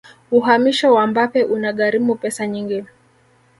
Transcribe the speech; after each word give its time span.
uhamisho 0.31 0.93
wa 0.93 1.07
mbappe 1.07 1.43
una 1.43 1.73
gharimu 1.73 2.15
pesa 2.15 2.47
nyingi 2.47 2.85